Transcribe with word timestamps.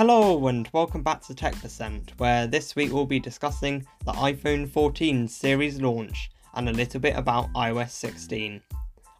Hello 0.00 0.48
and 0.48 0.66
welcome 0.72 1.02
back 1.02 1.20
to 1.20 1.34
Tech 1.34 1.54
Percent, 1.60 2.14
where 2.16 2.46
this 2.46 2.74
week 2.74 2.90
we'll 2.90 3.04
be 3.04 3.20
discussing 3.20 3.86
the 4.06 4.12
iPhone 4.12 4.66
14 4.66 5.28
series 5.28 5.78
launch 5.78 6.30
and 6.54 6.70
a 6.70 6.72
little 6.72 6.98
bit 6.98 7.14
about 7.16 7.52
iOS 7.52 7.90
16. 7.90 8.62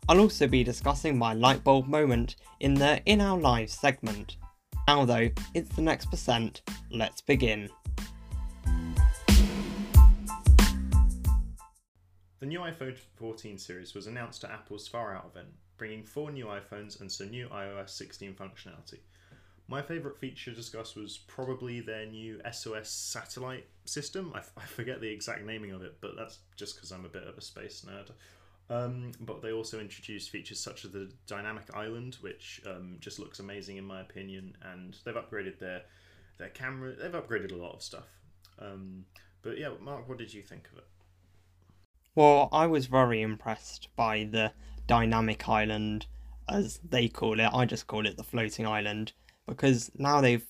I'll 0.08 0.20
also 0.20 0.46
be 0.46 0.64
discussing 0.64 1.18
my 1.18 1.34
lightbulb 1.34 1.86
moment 1.86 2.36
in 2.60 2.72
the 2.72 3.02
In 3.04 3.20
Our 3.20 3.36
Lives 3.36 3.74
segment. 3.74 4.38
Now 4.88 5.04
though, 5.04 5.28
it's 5.52 5.68
the 5.76 5.82
next 5.82 6.06
percent, 6.06 6.62
let's 6.90 7.20
begin. 7.20 7.68
The 12.38 12.46
new 12.46 12.60
iPhone 12.60 12.96
14 13.16 13.58
series 13.58 13.94
was 13.94 14.06
announced 14.06 14.44
at 14.44 14.50
Apple's 14.50 14.88
Far 14.88 15.14
Out 15.14 15.32
event, 15.34 15.52
bringing 15.76 16.04
four 16.04 16.30
new 16.30 16.46
iPhones 16.46 17.02
and 17.02 17.12
some 17.12 17.28
new 17.28 17.48
iOS 17.48 17.90
16 17.90 18.32
functionality. 18.32 19.00
My 19.70 19.82
favourite 19.82 20.18
feature 20.18 20.50
discussed 20.50 20.96
was 20.96 21.16
probably 21.16 21.78
their 21.78 22.04
new 22.04 22.40
SOS 22.50 22.90
satellite 22.90 23.68
system. 23.84 24.32
I, 24.34 24.38
f- 24.38 24.50
I 24.56 24.66
forget 24.66 25.00
the 25.00 25.08
exact 25.08 25.46
naming 25.46 25.70
of 25.70 25.80
it, 25.82 25.98
but 26.00 26.16
that's 26.16 26.40
just 26.56 26.74
because 26.74 26.90
I'm 26.90 27.04
a 27.04 27.08
bit 27.08 27.22
of 27.22 27.38
a 27.38 27.40
space 27.40 27.86
nerd. 27.88 28.10
Um, 28.68 29.12
but 29.20 29.42
they 29.42 29.52
also 29.52 29.78
introduced 29.78 30.30
features 30.30 30.58
such 30.58 30.84
as 30.84 30.90
the 30.90 31.12
dynamic 31.28 31.72
island, 31.72 32.16
which 32.20 32.60
um, 32.66 32.96
just 32.98 33.20
looks 33.20 33.38
amazing 33.38 33.76
in 33.76 33.84
my 33.84 34.00
opinion, 34.00 34.56
and 34.72 34.96
they've 35.04 35.14
upgraded 35.14 35.60
their 35.60 35.82
their 36.38 36.48
camera. 36.48 36.96
They've 36.96 37.12
upgraded 37.12 37.52
a 37.52 37.56
lot 37.56 37.72
of 37.72 37.82
stuff. 37.82 38.08
Um, 38.58 39.04
but 39.42 39.56
yeah, 39.56 39.70
Mark, 39.80 40.08
what 40.08 40.18
did 40.18 40.34
you 40.34 40.42
think 40.42 40.68
of 40.72 40.78
it? 40.78 40.86
Well, 42.16 42.48
I 42.50 42.66
was 42.66 42.86
very 42.86 43.22
impressed 43.22 43.86
by 43.94 44.28
the 44.28 44.50
dynamic 44.88 45.48
island, 45.48 46.06
as 46.48 46.80
they 46.82 47.06
call 47.06 47.38
it. 47.38 47.50
I 47.54 47.66
just 47.66 47.86
call 47.86 48.04
it 48.04 48.16
the 48.16 48.24
floating 48.24 48.66
island 48.66 49.12
because 49.50 49.90
now 49.98 50.20
they've 50.20 50.46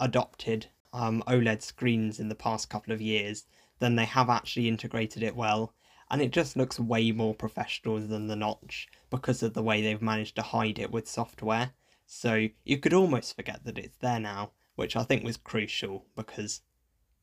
adopted 0.00 0.66
um, 0.94 1.22
OLED 1.26 1.60
screens 1.62 2.18
in 2.18 2.30
the 2.30 2.34
past 2.34 2.70
couple 2.70 2.94
of 2.94 3.00
years, 3.00 3.44
then 3.78 3.94
they 3.94 4.06
have 4.06 4.30
actually 4.30 4.68
integrated 4.68 5.22
it 5.22 5.36
well, 5.36 5.74
and 6.10 6.22
it 6.22 6.30
just 6.30 6.56
looks 6.56 6.80
way 6.80 7.12
more 7.12 7.34
professional 7.34 7.98
than 7.98 8.26
the 8.26 8.34
notch 8.34 8.88
because 9.10 9.42
of 9.42 9.52
the 9.52 9.62
way 9.62 9.82
they've 9.82 10.00
managed 10.00 10.34
to 10.36 10.42
hide 10.42 10.78
it 10.78 10.90
with 10.90 11.06
software. 11.06 11.72
So 12.06 12.48
you 12.64 12.78
could 12.78 12.94
almost 12.94 13.36
forget 13.36 13.64
that 13.64 13.76
it's 13.76 13.98
there 13.98 14.18
now, 14.18 14.52
which 14.76 14.96
I 14.96 15.02
think 15.02 15.24
was 15.24 15.36
crucial 15.36 16.06
because 16.16 16.62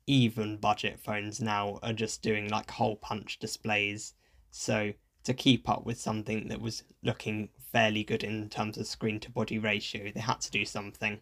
even 0.06 0.58
budget 0.58 1.00
phones 1.00 1.42
now 1.42 1.80
are 1.82 1.94
just 1.94 2.22
doing 2.22 2.50
like 2.50 2.70
hole 2.70 2.98
punch 2.98 3.40
displays. 3.40 4.14
So 4.52 4.94
to 5.26 5.34
keep 5.34 5.68
up 5.68 5.86
with 5.86 6.00
something 6.00 6.48
that 6.48 6.62
was 6.62 6.84
looking 7.04 7.50
fairly 7.58 8.04
good 8.04 8.24
in 8.24 8.50
terms 8.50 8.78
of 8.78 8.88
screen 8.88 9.20
to 9.20 9.32
body 9.32 9.60
ratio, 9.60 10.12
they 10.12 10.22
had 10.22 10.40
to 10.42 10.52
do 10.52 10.64
something. 10.66 11.20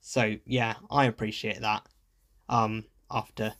So 0.00 0.36
yeah, 0.46 0.74
I 0.90 1.06
appreciate 1.06 1.60
that. 1.60 1.86
Um, 2.48 2.84
after 3.10 3.54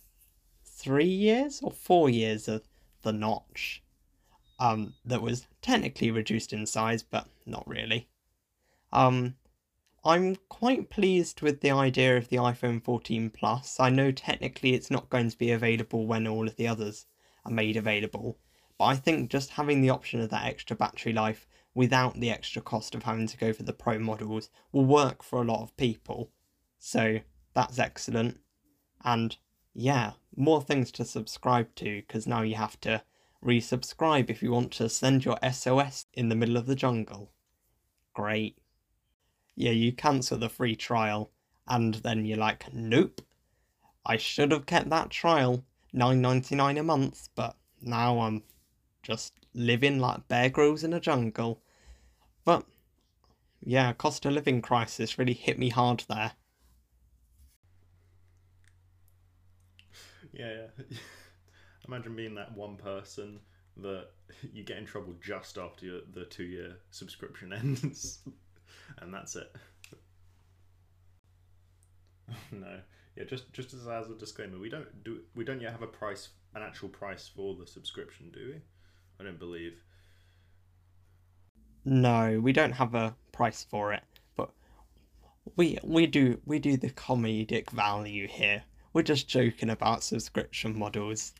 three 0.64 1.05
years 1.05 1.61
or 1.62 1.72
four 1.72 2.08
years 2.08 2.47
of 2.47 2.62
the 3.03 3.12
notch, 3.12 3.83
um, 4.58 4.94
that 5.05 5.22
was 5.22 5.47
technically 5.61 6.10
reduced 6.10 6.53
in 6.53 6.66
size, 6.66 7.03
but 7.03 7.27
not 7.44 7.66
really. 7.66 8.08
Um, 8.92 9.34
I'm 10.05 10.36
quite 10.48 10.88
pleased 10.88 11.42
with 11.42 11.60
the 11.60 11.72
idea 11.72 12.16
of 12.16 12.28
the 12.28 12.36
iPhone 12.36 12.83
14 12.83 13.31
Plus. 13.31 13.81
I 13.81 13.91
know 13.91 14.12
technically 14.12 14.75
it's 14.75 14.91
not 14.91 15.10
going 15.10 15.31
to 15.31 15.38
be 15.38 15.50
available 15.50 16.06
when 16.06 16.27
all 16.27 16.47
of 16.47 16.56
the 16.56 16.69
others 16.69 17.06
are 17.44 17.50
made 17.50 17.77
available, 17.77 18.38
but 18.78 18.84
I 18.84 18.96
think 18.96 19.30
just 19.30 19.50
having 19.50 19.80
the 19.80 19.91
option 19.91 20.20
of 20.20 20.30
that 20.30 20.46
extra 20.46 20.77
battery 20.77 21.12
life 21.12 21.46
without 21.74 22.19
the 22.20 22.30
extra 22.30 22.62
cost 22.62 22.94
of 22.94 23.02
having 23.02 23.27
to 23.27 23.36
go 23.36 23.52
for 23.52 23.62
the 23.62 23.72
Pro 23.72 23.98
models 23.98 24.50
will 24.72 24.84
work 24.84 25.22
for 25.22 25.41
a 25.41 25.44
lot 25.44 25.62
of 25.62 25.77
people. 25.77 26.30
So 26.78 27.20
that's 27.54 27.78
excellent. 27.78 28.41
And 29.04 29.37
yeah, 29.75 30.12
more 30.34 30.62
things 30.62 30.91
to 30.92 31.04
subscribe 31.04 31.75
to 31.76 32.03
because 32.03 32.26
now 32.26 32.42
you 32.42 32.54
have 32.54 32.81
to 32.81 33.03
resubscribe 33.44 34.31
if 34.31 34.42
you 34.42 34.50
want 34.50 34.72
to 34.72 34.88
send 34.88 35.25
your 35.25 35.38
SOS 35.53 36.06
in 36.14 36.28
the 36.28 36.34
middle 36.34 36.56
of 36.56 36.66
the 36.66 36.75
jungle. 36.75 37.31
Great 38.14 38.58
yeah, 39.56 39.70
you 39.70 39.91
cancel 39.91 40.38
the 40.38 40.50
free 40.50 40.76
trial, 40.76 41.31
and 41.66 41.94
then 41.94 42.26
you're 42.26 42.37
like, 42.37 42.72
nope, 42.72 43.22
I 44.04 44.19
should 44.19 44.53
have 44.53 44.66
kept 44.66 44.91
that 44.91 45.10
trial, 45.10 45.64
nine 45.93 46.20
ninety 46.20 46.54
nine 46.54 46.76
a 46.76 46.82
month, 46.82 47.31
but 47.34 47.56
now 47.81 48.20
I'm 48.20 48.43
just 49.06 49.33
living 49.55 50.00
like 50.00 50.27
Bear 50.27 50.50
Grylls 50.50 50.83
in 50.83 50.93
a 50.93 51.00
jungle. 51.00 51.61
But 52.44 52.65
yeah, 53.65 53.93
cost 53.93 54.27
of 54.27 54.33
living 54.33 54.61
crisis 54.61 55.19
really 55.19 55.33
hit 55.33 55.59
me 55.59 55.69
hard 55.69 56.05
there. 56.09 56.33
Yeah, 60.33 60.67
yeah. 60.78 60.97
Imagine 61.89 62.17
being 62.17 62.34
that 62.34 62.56
one 62.56 62.77
person 62.77 63.39
that 63.77 64.09
you 64.53 64.65
get 64.65 64.78
in 64.78 64.87
trouble 64.87 65.15
just 65.23 65.56
after 65.56 65.87
your, 65.87 66.00
the 66.12 66.25
two 66.25 66.44
year 66.44 66.78
subscription 66.91 67.53
ends 67.53 68.23
and 68.99 69.15
that's 69.15 69.37
it. 69.37 69.55
no, 72.50 72.81
yeah, 73.17 73.25
just 73.25 73.53
just 73.53 73.73
as, 73.73 73.87
as 73.87 74.11
a 74.11 74.15
disclaimer, 74.15 74.59
we 74.59 74.69
don't 74.69 75.05
do 75.05 75.21
we 75.37 75.44
don't 75.44 75.61
yet 75.61 75.71
have 75.73 75.83
a 75.83 75.87
price, 75.87 76.31
an 76.55 76.62
actual 76.62 76.88
price 76.88 77.31
for 77.34 77.55
the 77.55 77.67
subscription, 77.67 78.31
do 78.33 78.53
we? 78.55 78.61
I 79.19 79.25
don't 79.25 79.38
believe. 79.38 79.75
No, 81.84 82.41
we 82.41 82.53
don't 82.53 82.72
have 82.72 82.94
a 82.94 83.15
price 83.32 83.65
for 83.71 83.93
it, 83.93 84.03
but 84.37 84.50
we 85.56 85.78
we 85.82 86.06
do 86.06 86.41
we 86.44 86.59
do 86.59 86.77
the 86.77 86.91
comedic 86.91 87.71
value 87.71 88.26
here. 88.26 88.65
We're 88.93 89.03
just 89.03 89.28
joking 89.28 89.71
about 89.71 90.03
subscription 90.03 90.78
models. 90.78 91.34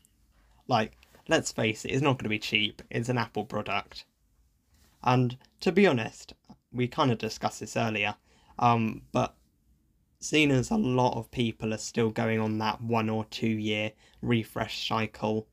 Like, 0.67 0.97
let's 1.27 1.51
face 1.51 1.85
it, 1.85 1.91
it's 1.91 2.01
not 2.01 2.13
going 2.13 2.25
to 2.25 2.29
be 2.29 2.39
cheap. 2.39 2.81
It's 2.89 3.09
an 3.09 3.17
Apple 3.17 3.45
product. 3.45 4.05
And 5.03 5.37
to 5.61 5.71
be 5.71 5.87
honest, 5.87 6.33
we 6.71 6.87
kind 6.87 7.11
of 7.11 7.17
discussed 7.17 7.59
this 7.59 7.77
earlier, 7.77 8.15
um, 8.59 9.01
but 9.11 9.35
seeing 10.19 10.51
as 10.51 10.71
a 10.71 10.77
lot 10.77 11.17
of 11.17 11.31
people 11.31 11.73
are 11.73 11.77
still 11.77 12.09
going 12.09 12.39
on 12.39 12.57
that 12.57 12.81
one 12.81 13.09
or 13.09 13.25
two 13.25 13.47
year 13.47 13.91
refresh 14.21 14.87
cycle, 14.87 15.47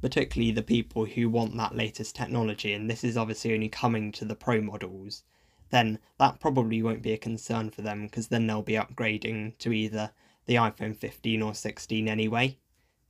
particularly 0.00 0.52
the 0.52 0.62
people 0.62 1.04
who 1.04 1.28
want 1.28 1.56
that 1.56 1.74
latest 1.74 2.14
technology, 2.14 2.72
and 2.72 2.88
this 2.88 3.02
is 3.02 3.16
obviously 3.16 3.54
only 3.54 3.68
coming 3.68 4.12
to 4.12 4.24
the 4.24 4.34
Pro 4.34 4.60
models, 4.60 5.22
then 5.70 5.98
that 6.18 6.38
probably 6.38 6.82
won't 6.82 7.02
be 7.02 7.12
a 7.12 7.18
concern 7.18 7.70
for 7.70 7.82
them 7.82 8.06
because 8.06 8.28
then 8.28 8.46
they'll 8.46 8.62
be 8.62 8.74
upgrading 8.74 9.56
to 9.58 9.72
either 9.72 10.10
the 10.46 10.54
iPhone 10.54 10.96
15 10.96 11.42
or 11.42 11.54
16 11.54 12.08
anyway. 12.08 12.56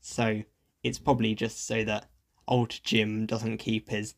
So 0.00 0.42
it's 0.82 0.98
probably 0.98 1.34
just 1.34 1.66
so 1.66 1.84
that 1.84 2.08
old 2.48 2.80
Jim 2.84 3.26
doesn't 3.26 3.58
keep 3.58 3.90
his 3.90 4.14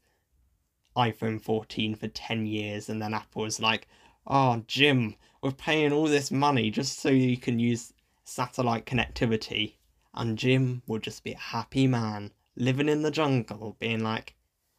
iPhone 0.96 1.40
14 1.40 1.94
for 1.94 2.08
10 2.08 2.46
years, 2.46 2.88
and 2.88 3.00
then 3.00 3.14
Apple 3.14 3.42
was 3.42 3.60
like, 3.60 3.88
oh, 4.26 4.62
Jim, 4.66 5.16
we're 5.42 5.52
paying 5.52 5.92
all 5.92 6.06
this 6.06 6.30
money 6.30 6.70
just 6.70 6.98
so 6.98 7.08
you 7.08 7.36
can 7.36 7.58
use 7.58 7.92
satellite 8.24 8.84
connectivity. 8.84 9.76
And 10.14 10.36
Jim 10.36 10.82
will 10.86 10.98
just 10.98 11.24
be 11.24 11.32
a 11.32 11.38
happy 11.38 11.86
man 11.86 12.32
living 12.58 12.88
in 12.88 13.02
the 13.02 13.10
jungle, 13.10 13.76
being 13.78 14.02
like, 14.02 14.34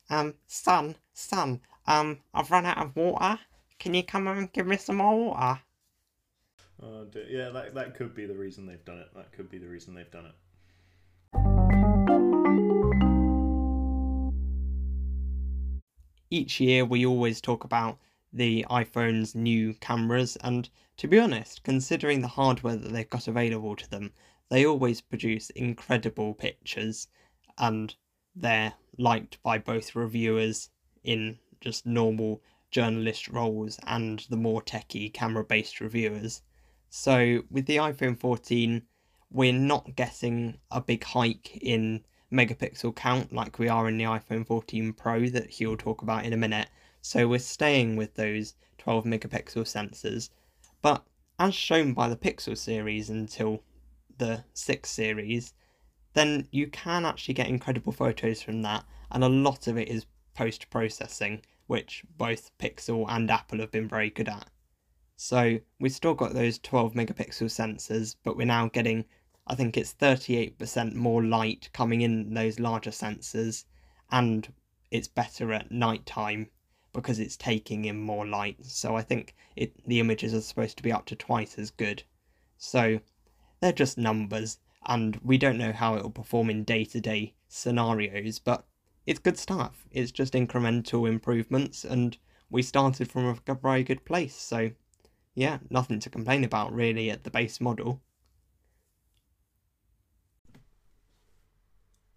um, 0.10 0.36
son, 0.48 0.96
son, 1.14 1.62
um, 1.88 2.20
I've 2.34 2.52
run 2.52 2.66
out 2.66 2.78
of 2.78 2.96
water. 2.96 3.40
Can 3.80 3.94
you 3.94 4.04
come 4.04 4.28
and 4.28 4.52
give 4.52 4.68
me 4.68 4.78
some 4.78 4.98
more 4.98 5.18
water? 5.18 5.62
Oh, 6.82 7.06
dear. 7.06 7.26
yeah, 7.30 7.50
that, 7.50 7.74
that 7.74 7.96
could 7.96 8.14
be 8.14 8.26
the 8.26 8.36
reason 8.36 8.66
they've 8.66 8.86
done 8.86 9.00
it. 9.00 9.10
That 9.16 9.32
could 9.32 9.50
be 9.50 9.58
the 9.58 9.68
reason 9.68 9.96
they've 9.96 10.12
done 10.12 10.26
it. 10.26 10.36
each 16.32 16.60
year 16.60 16.86
we 16.86 17.04
always 17.06 17.42
talk 17.42 17.64
about 17.64 17.98
the 18.32 18.64
iPhone's 18.70 19.34
new 19.34 19.74
cameras, 19.74 20.38
and 20.44 20.70
to 20.96 21.08
be 21.08 21.18
honest, 21.18 21.64
considering 21.64 22.22
the 22.22 22.28
hardware 22.28 22.76
that 22.76 22.94
they've 22.94 23.10
got 23.10 23.28
available 23.28 23.76
to 23.76 23.90
them, 23.90 24.14
they 24.50 24.64
always 24.64 25.02
produce 25.02 25.50
incredible 25.52 26.36
pictures 26.36 27.08
and 27.60 27.96
they're 28.36 28.74
liked 28.98 29.42
by 29.44 29.58
both 29.58 29.96
reviewers 29.96 30.70
in 31.04 31.38
just 31.62 31.86
normal 31.86 32.42
journalist 32.72 33.28
roles 33.28 33.80
and 33.86 34.26
the 34.30 34.38
more 34.38 34.62
techie 34.62 35.14
camera 35.14 35.44
based 35.44 35.82
reviewers. 35.82 36.42
So 36.90 37.44
with 37.50 37.66
the 37.66 37.78
iPhone 37.78 38.20
14, 38.20 38.84
we're 39.32 39.54
not 39.54 39.96
getting 39.96 40.60
a 40.72 40.82
big 40.82 41.04
hike 41.04 41.58
in 41.58 42.04
megapixel 42.32 42.96
count 42.96 43.34
like 43.34 43.60
we 43.60 43.68
are 43.68 43.88
in 43.88 43.98
the 43.98 44.04
iPhone 44.04 44.46
14 44.46 44.94
Pro 44.94 45.28
that 45.30 45.50
he'll 45.50 45.78
talk 45.78 46.02
about 46.02 46.26
in 46.26 46.34
a 46.34 46.38
minute. 46.38 46.68
So 47.02 47.28
we're 47.28 47.40
staying 47.40 47.96
with 47.96 48.16
those 48.16 48.56
12 48.78 49.06
megapixel 49.06 49.64
sensors. 49.64 50.30
But 50.82 51.04
as 51.38 51.56
shown 51.56 51.94
by 51.94 52.10
the 52.10 52.16
Pixel 52.16 52.58
series 52.58 53.10
until 53.10 53.64
the 54.18 54.44
6 54.54 54.90
series, 54.90 55.54
then 56.14 56.48
you 56.52 56.68
can 56.68 57.06
actually 57.06 57.34
get 57.34 57.48
incredible 57.48 57.92
photos 57.92 58.42
from 58.42 58.62
that, 58.64 58.86
and 59.12 59.24
a 59.24 59.30
lot 59.30 59.68
of 59.68 59.78
it 59.78 59.90
is 59.90 60.06
post 60.34 60.70
processing, 60.70 61.42
which 61.68 62.04
both 62.18 62.58
Pixel 62.58 63.06
and 63.10 63.30
Apple 63.30 63.60
have 63.60 63.72
been 63.72 63.88
very 63.88 64.10
good 64.10 64.30
at. 64.30 64.50
So 65.16 65.60
we've 65.80 65.92
still 65.92 66.14
got 66.14 66.34
those 66.34 66.60
12 66.60 66.94
megapixel 66.94 67.48
sensors, 67.48 68.16
but 68.24 68.38
we're 68.38 68.46
now 68.46 68.70
getting, 68.70 69.06
I 69.46 69.56
think 69.56 69.76
it's 69.76 69.94
38% 69.94 70.96
more 70.96 71.24
light 71.24 71.70
coming 71.74 72.02
in 72.02 72.34
those 72.34 72.60
larger 72.60 72.92
sensors, 72.92 73.66
and 74.10 74.52
it's 74.92 75.08
better 75.08 75.52
at 75.52 75.72
night 75.72 76.06
time 76.06 76.50
because 76.94 77.20
it's 77.20 77.38
taking 77.38 77.86
in 77.86 78.00
more 78.00 78.26
light. 78.26 78.66
So 78.66 78.96
I 78.96 79.02
think 79.02 79.36
it 79.56 79.74
the 79.86 80.00
images 80.00 80.34
are 80.34 80.42
supposed 80.42 80.78
to 80.78 80.84
be 80.84 80.92
up 80.92 81.06
to 81.08 81.16
twice 81.16 81.60
as 81.60 81.70
good. 81.70 82.04
So 82.58 83.00
they're 83.60 83.74
just 83.74 83.98
numbers, 83.98 84.60
and 84.86 85.20
we 85.24 85.38
don't 85.38 85.58
know 85.58 85.72
how 85.72 85.96
it 85.96 86.04
will 86.04 86.10
perform 86.10 86.50
in 86.50 86.64
day 86.64 86.86
to 86.86 87.02
day 87.02 87.34
scenarios, 87.48 88.40
but 88.40 88.66
it's 89.06 89.20
good 89.20 89.38
stuff. 89.38 89.88
It's 89.92 90.12
just 90.12 90.34
incremental 90.34 91.08
improvements, 91.08 91.84
and 91.84 92.18
we 92.50 92.62
started 92.62 93.12
from 93.12 93.40
a 93.48 93.56
very 93.56 93.84
good 93.84 94.06
place. 94.06 94.36
So, 94.36 94.72
yeah, 95.36 95.60
nothing 95.70 96.00
to 96.00 96.10
complain 96.10 96.44
about 96.44 96.74
really 96.74 97.10
at 97.10 97.24
the 97.24 97.32
base 97.32 97.60
model. 97.60 98.02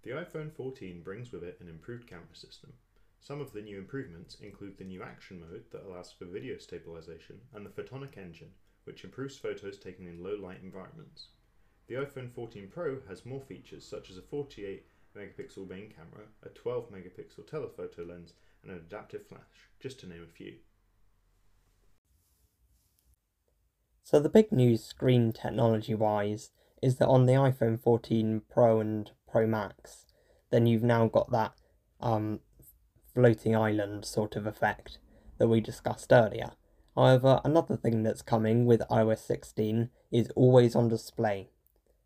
The 0.03 0.11
iPhone 0.11 0.53
14 0.53 1.03
brings 1.03 1.31
with 1.31 1.45
it 1.45 1.59
an 1.61 1.69
improved 1.69 2.09
camera 2.09 2.35
system. 2.35 2.73
Some 3.21 3.41
of 3.41 3.53
the 3.53 3.63
new 3.63 3.79
improvements 3.79 4.35
include 4.41 4.77
the 4.77 4.85
new 4.85 5.03
action 5.03 5.41
mode 5.41 5.63
that 5.71 5.85
allows 5.85 6.11
for 6.11 6.25
video 6.25 6.59
stabilization 6.59 7.41
and 7.55 7.65
the 7.65 7.71
photonic 7.71 8.19
engine, 8.19 8.51
which 8.83 9.05
improves 9.05 9.39
photos 9.39 9.79
taken 9.79 10.09
in 10.09 10.23
low 10.23 10.35
light 10.35 10.59
environments. 10.61 11.29
The 11.89 11.95
iPhone 11.95 12.33
14 12.33 12.69
Pro 12.73 12.99
has 13.09 13.27
more 13.27 13.41
features 13.41 13.85
such 13.85 14.11
as 14.11 14.17
a 14.17 14.23
48 14.23 14.87
megapixel 15.17 15.69
main 15.69 15.91
camera, 15.91 16.27
a 16.43 16.49
12 16.49 16.91
megapixel 16.91 17.47
telephoto 17.47 18.05
lens, 18.05 18.35
and 18.63 18.73
an 18.73 18.79
adaptive 18.79 19.27
flash, 19.27 19.69
just 19.81 20.01
to 20.01 20.09
name 20.09 20.23
a 20.23 20.33
few. 20.33 20.55
So, 24.03 24.21
the 24.21 24.29
big 24.29 24.53
news 24.53 24.85
screen 24.85 25.33
technology 25.33 25.95
wise 25.95 26.51
is 26.83 26.97
that 26.97 27.07
on 27.07 27.27
the 27.27 27.35
iPhone 27.35 27.81
14 27.81 28.43
Pro 28.51 28.81
and 28.81 29.11
Pro 29.31 29.47
Max, 29.47 30.07
then 30.51 30.67
you've 30.67 30.83
now 30.83 31.07
got 31.07 31.31
that 31.31 31.53
um, 32.01 32.41
floating 33.15 33.57
island 33.57 34.05
sort 34.05 34.37
of 34.37 34.47
effect 34.47 34.99
that 35.39 35.49
we 35.49 35.61
discussed 35.61 36.13
earlier. 36.13 36.53
However, 36.95 37.41
another 37.45 37.77
thing 37.77 38.03
that's 38.03 38.23
coming 38.23 38.67
with 38.67 38.83
iOS 38.91 39.19
16 39.19 39.89
is 40.11 40.29
always 40.37 40.75
on 40.75 40.89
display. 40.89 41.52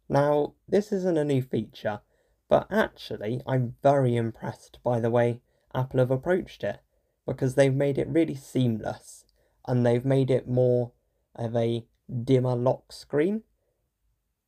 Now, 0.08 0.55
this 0.69 0.93
isn't 0.93 1.19
a 1.19 1.25
new 1.25 1.43
feature, 1.43 2.00
but 2.49 2.67
actually, 2.70 3.43
I'm 3.47 3.76
very 3.82 4.17
impressed 4.17 4.79
by 4.85 5.00
the 5.00 5.11
way 5.11 5.41
Apple 5.75 6.00
have 6.00 6.11
approached 6.11 6.62
it 6.62 6.81
because 7.26 7.55
they've 7.55 7.75
made 7.75 7.99
it 7.99 8.08
really 8.08 8.37
seamless 8.37 9.25
and 9.67 9.85
they've 9.85 10.05
made 10.05 10.31
it 10.31 10.49
more 10.49 10.93
of 11.35 11.56
a 11.56 11.87
dimmer 12.23 12.55
lock 12.55 12.93
screen 12.93 13.43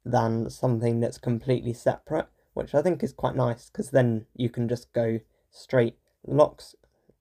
than 0.05 0.49
something 0.49 1.01
that's 1.01 1.19
completely 1.19 1.73
separate, 1.73 2.29
which 2.55 2.75
I 2.75 2.83
think 2.83 3.03
is 3.03 3.13
quite 3.13 3.35
nice 3.35 3.69
because 3.69 3.91
then 3.91 4.27
you 4.35 4.49
can 4.49 4.69
just 4.69 4.93
go 4.93 5.21
straight 5.51 5.99
locks 6.27 6.77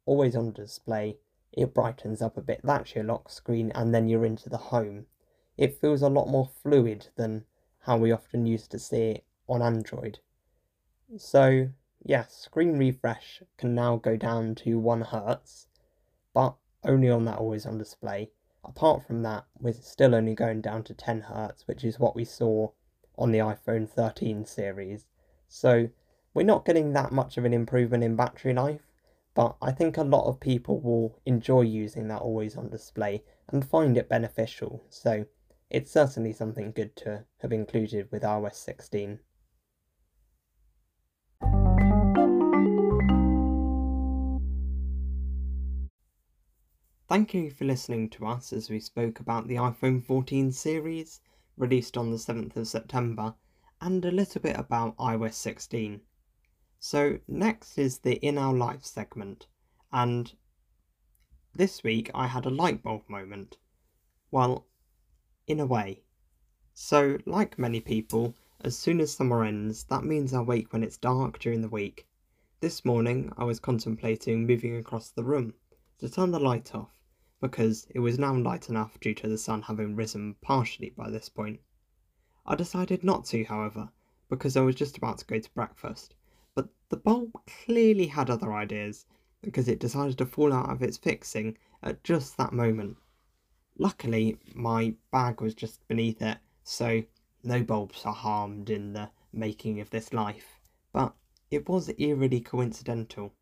always 0.05 0.35
on 0.35 0.51
display. 0.53 1.17
It 1.51 1.73
brightens 1.73 2.21
up 2.21 2.37
a 2.37 2.41
bit. 2.41 2.61
That's 2.63 2.93
your 2.93 3.03
lock 3.03 3.29
screen, 3.29 3.71
and 3.73 3.93
then 3.93 4.07
you're 4.07 4.25
into 4.25 4.47
the 4.47 4.57
home. 4.57 5.07
It 5.57 5.81
feels 5.81 6.03
a 6.03 6.09
lot 6.09 6.27
more 6.27 6.47
fluid 6.61 7.07
than 7.15 7.45
how 7.87 7.95
we 7.97 8.11
often 8.11 8.45
used 8.45 8.69
to 8.69 8.77
see 8.77 9.11
it 9.11 9.25
on 9.47 9.61
Android. 9.61 10.19
So, 11.15 11.69
yes, 12.03 12.35
screen 12.35 12.77
refresh 12.77 13.41
can 13.57 13.73
now 13.73 13.95
go 13.95 14.17
down 14.17 14.55
to 14.55 14.77
1 14.77 15.05
Hz, 15.05 15.67
but 16.33 16.55
only 16.83 17.09
on 17.09 17.23
that 17.25 17.37
always 17.37 17.65
on 17.65 17.77
display. 17.77 18.29
Apart 18.65 19.07
from 19.07 19.23
that, 19.23 19.45
we're 19.57 19.71
still 19.71 20.13
only 20.13 20.35
going 20.35 20.59
down 20.59 20.83
to 20.83 20.93
10 20.93 21.27
Hz, 21.31 21.65
which 21.65 21.85
is 21.85 21.97
what 21.97 22.13
we 22.13 22.25
saw 22.25 22.71
on 23.17 23.31
the 23.31 23.39
iPhone 23.39 23.89
13 23.89 24.43
series. 24.45 25.05
So, 25.47 25.87
we're 26.33 26.43
not 26.43 26.65
getting 26.65 26.91
that 26.91 27.13
much 27.13 27.37
of 27.37 27.45
an 27.45 27.53
improvement 27.53 28.03
in 28.03 28.17
battery 28.17 28.53
life, 28.53 28.91
but 29.33 29.55
I 29.61 29.71
think 29.71 29.95
a 29.95 30.03
lot 30.03 30.27
of 30.27 30.41
people 30.41 30.81
will 30.81 31.21
enjoy 31.25 31.61
using 31.61 32.09
that 32.09 32.21
always 32.21 32.57
on 32.57 32.69
display 32.69 33.23
and 33.47 33.65
find 33.65 33.97
it 33.97 34.09
beneficial. 34.09 34.83
So, 34.89 35.25
it's 35.69 35.91
certainly 35.91 36.31
something 36.31 36.71
good 36.71 36.95
to 36.95 37.25
have 37.41 37.51
included 37.51 38.09
with 38.11 38.23
iOS 38.23 38.55
16. 38.55 39.19
Thank 47.09 47.33
you 47.33 47.51
for 47.51 47.65
listening 47.65 48.09
to 48.11 48.27
us 48.27 48.51
as 48.53 48.69
we 48.69 48.79
spoke 48.79 49.19
about 49.19 49.47
the 49.47 49.55
iPhone 49.55 50.03
14 50.03 50.51
series, 50.51 51.21
released 51.55 51.97
on 51.97 52.11
the 52.11 52.17
7th 52.17 52.55
of 52.55 52.67
September, 52.67 53.35
and 53.81 54.03
a 54.05 54.11
little 54.11 54.41
bit 54.41 54.57
about 54.57 54.97
iOS 54.97 55.33
16. 55.33 56.01
So, 56.79 57.19
next 57.27 57.77
is 57.77 57.99
the 57.99 58.15
In 58.15 58.37
Our 58.37 58.53
Life 58.53 58.85
segment, 58.85 59.47
and 59.91 60.33
this 61.53 61.83
week 61.83 62.11
I 62.13 62.27
had 62.27 62.45
a 62.45 62.49
light 62.51 62.83
bulb 62.83 63.09
moment. 63.09 63.57
Well, 64.29 64.67
in 65.47 65.61
a 65.61 65.65
way. 65.65 66.03
So, 66.73 67.17
like 67.25 67.57
many 67.57 67.79
people, 67.79 68.35
as 68.61 68.77
soon 68.77 68.99
as 68.99 69.13
summer 69.13 69.43
ends, 69.45 69.85
that 69.85 70.03
means 70.03 70.33
I 70.33 70.41
wake 70.41 70.73
when 70.73 70.83
it's 70.83 70.97
dark 70.97 71.39
during 71.39 71.61
the 71.61 71.69
week. 71.69 72.05
This 72.59 72.83
morning 72.83 73.31
I 73.37 73.45
was 73.45 73.59
contemplating 73.59 74.45
moving 74.45 74.75
across 74.75 75.09
the 75.09 75.23
room 75.23 75.53
to 75.99 76.09
turn 76.09 76.31
the 76.31 76.39
light 76.39 76.75
off, 76.75 76.91
because 77.39 77.87
it 77.95 77.99
was 77.99 78.19
now 78.19 78.35
light 78.35 78.67
enough 78.67 78.99
due 78.99 79.13
to 79.13 79.29
the 79.29 79.37
sun 79.37 79.61
having 79.61 79.95
risen 79.95 80.35
partially 80.41 80.89
by 80.89 81.09
this 81.09 81.29
point. 81.29 81.61
I 82.45 82.55
decided 82.55 83.03
not 83.03 83.25
to, 83.25 83.43
however, 83.45 83.89
because 84.29 84.57
I 84.57 84.61
was 84.61 84.75
just 84.75 84.97
about 84.97 85.19
to 85.19 85.25
go 85.25 85.39
to 85.39 85.51
breakfast, 85.51 86.13
but 86.55 86.67
the 86.89 86.97
bulb 86.97 87.31
clearly 87.65 88.07
had 88.07 88.29
other 88.29 88.53
ideas, 88.53 89.05
because 89.41 89.69
it 89.69 89.79
decided 89.79 90.17
to 90.17 90.25
fall 90.25 90.51
out 90.51 90.69
of 90.69 90.81
its 90.83 90.97
fixing 90.97 91.57
at 91.81 92.03
just 92.03 92.35
that 92.37 92.51
moment. 92.51 92.97
Luckily, 93.79 94.37
my 94.55 94.95
bag 95.11 95.39
was 95.39 95.53
just 95.53 95.87
beneath 95.87 96.21
it, 96.21 96.39
so 96.63 97.03
no 97.43 97.61
bulbs 97.61 98.05
are 98.05 98.13
harmed 98.13 98.71
in 98.71 98.93
the 98.93 99.09
making 99.31 99.79
of 99.79 99.91
this 99.91 100.11
life, 100.13 100.59
but 100.91 101.13
it 101.51 101.69
was 101.69 101.91
eerily 101.99 102.41
coincidental. 102.41 103.33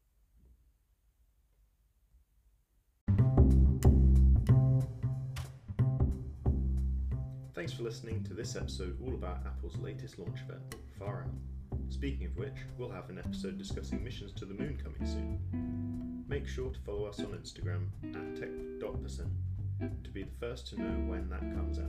Thanks 7.53 7.71
for 7.71 7.83
listening 7.83 8.21
to 8.25 8.33
this 8.33 8.57
episode 8.57 8.97
all 9.01 9.13
about 9.13 9.39
Apple's 9.45 9.77
latest 9.77 10.19
launch 10.19 10.39
event, 10.41 10.75
Far 10.99 11.23
Out. 11.23 11.81
Speaking 11.89 12.27
of 12.27 12.35
which, 12.35 12.57
we'll 12.77 12.91
have 12.91 13.09
an 13.09 13.19
episode 13.19 13.57
discussing 13.57 14.03
missions 14.03 14.33
to 14.33 14.45
the 14.45 14.53
moon 14.53 14.77
coming 14.83 15.05
soon. 15.05 16.25
Make 16.27 16.45
sure 16.45 16.71
to 16.71 16.79
follow 16.81 17.05
us 17.05 17.19
on 17.19 17.27
Instagram 17.27 17.87
at 18.13 18.35
tech.percent 18.35 19.29
to 19.79 20.09
be 20.09 20.23
the 20.23 20.35
first 20.39 20.67
to 20.67 20.81
know 20.81 21.09
when 21.09 21.29
that 21.29 21.41
comes 21.41 21.79
out. 21.79 21.85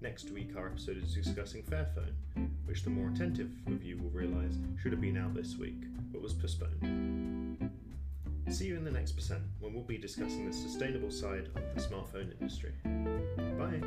Next 0.00 0.30
week, 0.30 0.56
our 0.56 0.66
episode 0.66 0.96
is 0.96 1.14
discussing 1.14 1.62
Fairphone, 1.62 2.14
which 2.64 2.82
the 2.82 2.90
more 2.90 3.08
attentive 3.08 3.50
of 3.68 3.82
you 3.82 3.96
will 3.98 4.10
realise 4.10 4.54
should 4.80 4.92
have 4.92 5.00
been 5.00 5.16
out 5.16 5.34
this 5.34 5.56
week, 5.56 5.84
but 6.12 6.20
was 6.20 6.32
postponed. 6.32 7.70
See 8.50 8.66
you 8.66 8.76
in 8.76 8.84
the 8.84 8.90
next 8.90 9.12
percent 9.12 9.42
when 9.60 9.72
we'll 9.72 9.84
be 9.84 9.98
discussing 9.98 10.46
the 10.46 10.52
sustainable 10.52 11.10
side 11.10 11.48
of 11.54 11.62
the 11.74 11.80
smartphone 11.80 12.32
industry. 12.40 12.72
Bye! 13.58 13.80